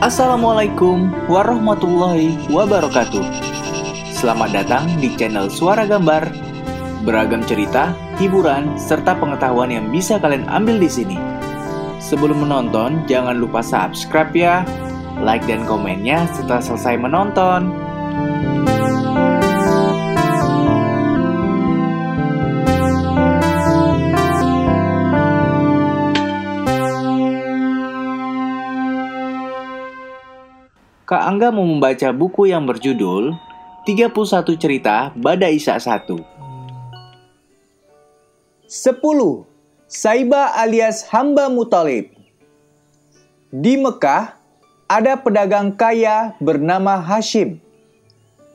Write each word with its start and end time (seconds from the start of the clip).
Assalamualaikum 0.00 1.12
warahmatullahi 1.28 2.32
wabarakatuh. 2.48 3.20
Selamat 4.16 4.48
datang 4.48 4.88
di 4.96 5.12
channel 5.12 5.52
Suara 5.52 5.84
Gambar. 5.84 6.24
Beragam 7.04 7.44
cerita, 7.44 7.92
hiburan, 8.16 8.80
serta 8.80 9.12
pengetahuan 9.20 9.68
yang 9.68 9.92
bisa 9.92 10.16
kalian 10.16 10.48
ambil 10.48 10.80
di 10.80 10.88
sini. 10.88 11.20
Sebelum 12.00 12.48
menonton, 12.48 13.04
jangan 13.12 13.36
lupa 13.44 13.60
subscribe 13.60 14.32
ya, 14.32 14.64
like 15.20 15.44
dan 15.44 15.68
komennya 15.68 16.24
setelah 16.32 16.64
selesai 16.64 16.96
menonton. 16.96 17.68
Kak 31.10 31.26
Angga 31.26 31.50
mau 31.50 31.66
membaca 31.66 32.14
buku 32.14 32.54
yang 32.54 32.70
berjudul 32.70 33.34
31 33.82 34.14
Cerita 34.54 35.10
Bada 35.18 35.50
Isa 35.50 35.74
1. 35.74 36.06
10. 36.06 36.22
Saiba 39.90 40.54
alias 40.54 41.10
Hamba 41.10 41.50
Mutalib 41.50 42.14
Di 43.50 43.74
Mekah, 43.74 44.38
ada 44.86 45.18
pedagang 45.18 45.74
kaya 45.74 46.38
bernama 46.38 47.02
Hashim. 47.02 47.58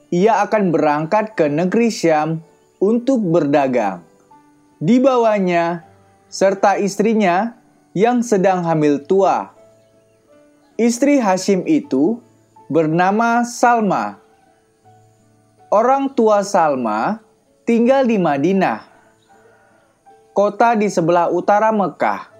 Ia 0.08 0.40
akan 0.48 0.72
berangkat 0.72 1.36
ke 1.36 1.52
negeri 1.52 1.92
Syam 1.92 2.40
untuk 2.80 3.20
berdagang. 3.20 4.00
Di 4.80 5.04
bawahnya, 5.04 5.84
serta 6.32 6.80
istrinya 6.80 7.60
yang 7.92 8.24
sedang 8.24 8.64
hamil 8.64 9.04
tua. 9.04 9.52
Istri 10.80 11.20
Hashim 11.20 11.68
itu 11.68 12.24
bernama 12.66 13.46
Salma. 13.46 14.18
Orang 15.70 16.14
tua 16.14 16.42
Salma 16.42 17.22
tinggal 17.66 18.06
di 18.06 18.18
Madinah, 18.18 18.86
kota 20.34 20.74
di 20.74 20.90
sebelah 20.90 21.30
utara 21.30 21.70
Mekah. 21.70 22.32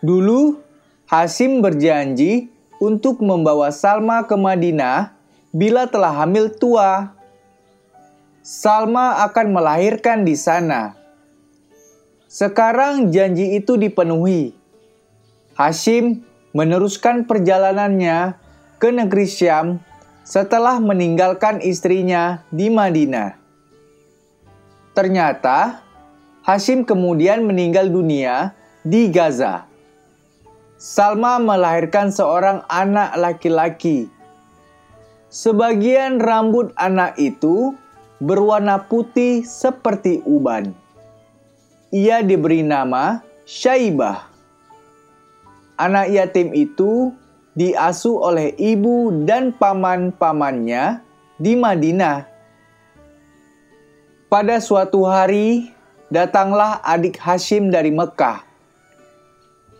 Dulu, 0.00 0.62
Hasim 1.08 1.64
berjanji 1.64 2.52
untuk 2.78 3.24
membawa 3.24 3.72
Salma 3.74 4.22
ke 4.24 4.36
Madinah 4.36 5.16
bila 5.50 5.88
telah 5.88 6.24
hamil 6.24 6.52
tua. 6.52 7.16
Salma 8.44 9.24
akan 9.28 9.52
melahirkan 9.52 10.24
di 10.24 10.32
sana. 10.32 10.96
Sekarang 12.28 13.08
janji 13.08 13.56
itu 13.56 13.80
dipenuhi. 13.80 14.52
Hashim 15.56 16.22
meneruskan 16.52 17.24
perjalanannya 17.24 18.36
ke 18.78 18.94
negeri 18.94 19.26
Syam 19.26 19.82
setelah 20.22 20.78
meninggalkan 20.78 21.58
istrinya 21.58 22.46
di 22.54 22.70
Madinah. 22.70 23.34
Ternyata, 24.94 25.82
Hashim 26.46 26.86
kemudian 26.86 27.44
meninggal 27.44 27.90
dunia 27.90 28.54
di 28.86 29.10
Gaza. 29.12 29.68
Salma 30.78 31.42
melahirkan 31.42 32.14
seorang 32.14 32.62
anak 32.70 33.18
laki-laki. 33.18 34.06
Sebagian 35.28 36.22
rambut 36.22 36.70
anak 36.78 37.18
itu 37.18 37.74
berwarna 38.22 38.80
putih 38.86 39.42
seperti 39.42 40.22
uban. 40.22 40.70
Ia 41.90 42.22
diberi 42.22 42.62
nama 42.62 43.20
Syaibah. 43.42 44.30
Anak 45.74 46.14
yatim 46.14 46.54
itu 46.54 47.12
diasuh 47.58 48.22
oleh 48.22 48.54
ibu 48.54 49.10
dan 49.26 49.50
paman-pamannya 49.50 51.02
di 51.42 51.58
Madinah. 51.58 52.22
Pada 54.30 54.62
suatu 54.62 55.02
hari, 55.02 55.74
datanglah 56.06 56.78
adik 56.86 57.18
Hashim 57.18 57.74
dari 57.74 57.90
Mekah. 57.90 58.46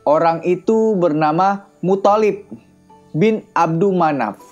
Orang 0.02 0.42
itu 0.42 0.98
bernama 0.98 1.70
Mutalib 1.78 2.50
bin 3.14 3.46
Abdul 3.54 3.94
Manaf. 3.94 4.42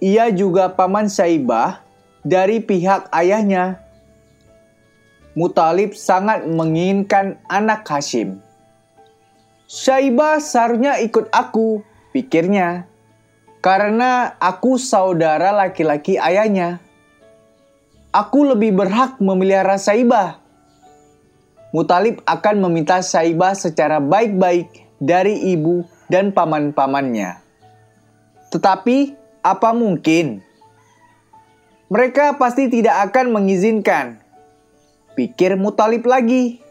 Ia 0.00 0.32
juga 0.32 0.72
paman 0.72 1.12
Saibah 1.12 1.84
dari 2.24 2.64
pihak 2.64 3.12
ayahnya. 3.12 3.84
Mutalib 5.36 5.98
sangat 5.98 6.46
menginginkan 6.46 7.42
anak 7.50 7.84
Hashim. 7.84 8.38
Syaiba 9.64 10.40
seharusnya 10.44 11.00
ikut 11.00 11.32
aku, 11.32 11.80
pikirnya. 12.12 12.84
Karena 13.64 14.36
aku 14.36 14.76
saudara 14.76 15.48
laki-laki 15.56 16.20
ayahnya. 16.20 16.84
Aku 18.12 18.44
lebih 18.44 18.76
berhak 18.76 19.16
memelihara 19.18 19.80
Saibah. 19.80 20.38
Mutalib 21.74 22.22
akan 22.28 22.62
meminta 22.68 23.00
Saibah 23.02 23.56
secara 23.56 23.98
baik-baik 23.98 24.70
dari 25.02 25.50
ibu 25.50 25.82
dan 26.06 26.30
paman-pamannya. 26.30 27.40
Tetapi, 28.52 29.16
apa 29.42 29.74
mungkin? 29.74 30.44
Mereka 31.92 32.40
pasti 32.40 32.72
tidak 32.72 33.10
akan 33.10 33.34
mengizinkan. 33.34 34.20
Pikir 35.18 35.58
Mutalib 35.60 36.08
lagi. 36.08 36.63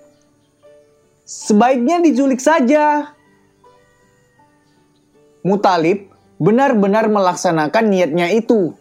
Sebaiknya 1.23 2.03
diculik 2.03 2.43
saja. 2.43 3.15
Mutalib 5.43 6.11
benar-benar 6.35 7.07
melaksanakan 7.07 7.87
niatnya 7.87 8.27
itu. 8.35 8.75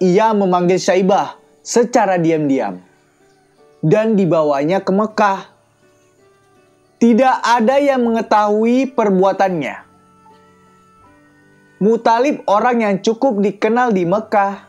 Ia 0.00 0.36
memanggil 0.36 0.76
Syaibah 0.76 1.40
secara 1.64 2.20
diam-diam 2.20 2.80
dan 3.80 4.16
dibawanya 4.16 4.84
ke 4.84 4.92
Mekah. 4.92 5.40
Tidak 7.00 7.36
ada 7.40 7.80
yang 7.80 8.04
mengetahui 8.04 8.92
perbuatannya. 8.92 9.88
Mutalib 11.80 12.44
orang 12.44 12.84
yang 12.84 12.96
cukup 13.00 13.40
dikenal 13.40 13.96
di 13.96 14.04
Mekah. 14.04 14.68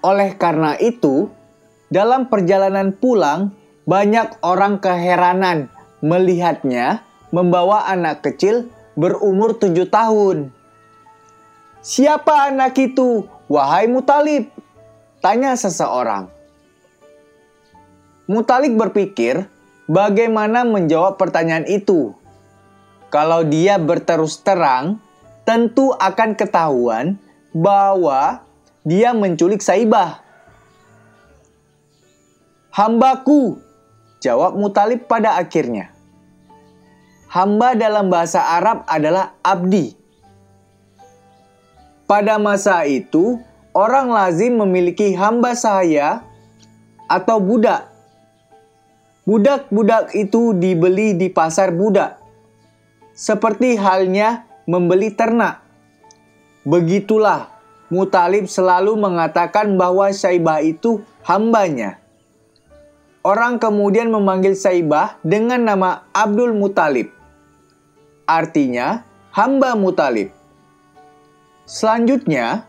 Oleh 0.00 0.32
karena 0.40 0.80
itu, 0.80 1.28
dalam 1.92 2.32
perjalanan 2.32 2.96
pulang, 2.96 3.52
banyak 3.88 4.40
orang 4.44 4.80
keheranan 4.80 5.72
melihatnya 6.00 7.04
membawa 7.30 7.86
anak 7.88 8.24
kecil 8.24 8.68
berumur 8.98 9.56
tujuh 9.56 9.88
tahun. 9.88 10.52
Siapa 11.80 12.52
anak 12.52 12.76
itu? 12.76 13.24
Wahai 13.48 13.88
Mutalib, 13.88 14.52
tanya 15.24 15.56
seseorang. 15.56 16.28
Mutalib 18.30 18.76
berpikir 18.78 19.48
bagaimana 19.90 20.62
menjawab 20.62 21.18
pertanyaan 21.18 21.66
itu. 21.66 22.14
Kalau 23.10 23.42
dia 23.42 23.74
berterus 23.80 24.38
terang, 24.38 25.02
tentu 25.42 25.90
akan 25.98 26.38
ketahuan 26.38 27.18
bahwa 27.50 28.46
dia 28.86 29.10
menculik 29.10 29.58
Saibah. 29.58 30.22
Hambaku, 32.70 33.58
Jawab 34.20 34.60
Mutalib 34.60 35.08
pada 35.08 35.40
akhirnya. 35.40 35.88
Hamba 37.32 37.72
dalam 37.72 38.12
bahasa 38.12 38.42
Arab 38.60 38.84
adalah 38.84 39.32
abdi. 39.40 39.96
Pada 42.04 42.36
masa 42.36 42.84
itu, 42.84 43.40
orang 43.72 44.12
lazim 44.12 44.60
memiliki 44.60 45.16
hamba 45.16 45.56
sahaya 45.56 46.26
atau 47.08 47.40
budak. 47.40 47.88
Budak-budak 49.24 50.12
itu 50.12 50.52
dibeli 50.58 51.14
di 51.14 51.30
pasar 51.30 51.70
budak. 51.70 52.18
Seperti 53.14 53.78
halnya 53.78 54.44
membeli 54.66 55.14
ternak. 55.14 55.62
Begitulah 56.66 57.48
Mutalib 57.90 58.46
selalu 58.46 58.94
mengatakan 58.94 59.74
bahwa 59.74 60.12
Syaibah 60.12 60.62
itu 60.62 61.02
hambanya. 61.26 61.98
Orang 63.20 63.60
kemudian 63.60 64.08
memanggil 64.08 64.56
Saibah 64.56 65.20
dengan 65.20 65.60
nama 65.60 66.08
Abdul 66.16 66.56
Mutalib. 66.56 67.12
Artinya, 68.24 69.04
hamba 69.28 69.76
Mutalib. 69.76 70.32
Selanjutnya, 71.68 72.64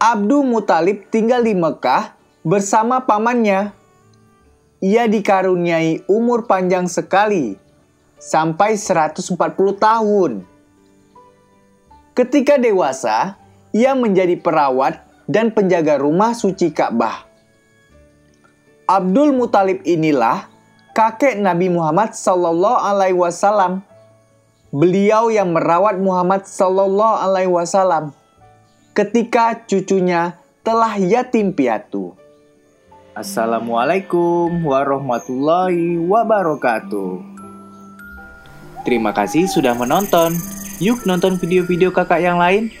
Abdul 0.00 0.48
Mutalib 0.48 1.12
tinggal 1.12 1.44
di 1.44 1.52
Mekah 1.52 2.16
bersama 2.40 3.04
pamannya. 3.04 3.76
Ia 4.80 5.04
dikaruniai 5.06 6.08
umur 6.08 6.48
panjang 6.48 6.88
sekali, 6.88 7.60
sampai 8.16 8.80
140 8.80 9.36
tahun. 9.76 10.32
Ketika 12.16 12.56
dewasa, 12.56 13.36
ia 13.76 13.92
menjadi 13.92 14.40
perawat 14.40 15.04
dan 15.28 15.52
penjaga 15.52 16.00
rumah 16.00 16.32
suci 16.32 16.72
Ka'bah. 16.72 17.31
Abdul 18.92 19.32
Muthalib 19.32 19.80
inilah 19.88 20.52
kakek 20.92 21.40
Nabi 21.40 21.72
Muhammad 21.72 22.12
Sallallahu 22.12 22.76
Alaihi 22.76 23.16
Wasallam. 23.16 23.80
beliau 24.72 25.28
yang 25.28 25.52
merawat 25.52 26.00
Muhammad 26.00 26.48
Sallallahu 26.48 27.16
Alaihi 27.24 27.48
Wasallam 27.48 28.16
ketika 28.96 29.56
cucunya 29.68 30.36
telah 30.64 30.96
yatim 30.96 31.52
piatu. 31.52 32.16
Assalamualaikum 33.12 34.64
warahmatullahi 34.64 36.00
wabarakatuh. 36.08 37.20
Terima 38.88 39.12
kasih 39.12 39.44
sudah 39.48 39.76
menonton. 39.76 40.36
Yuk 40.80 41.04
nonton 41.04 41.36
video-video 41.36 41.92
kakak 41.92 42.24
yang 42.24 42.40
lain. 42.40 42.72